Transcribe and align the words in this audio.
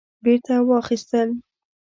بیرته 0.23 0.55
واخیستل 0.69 1.29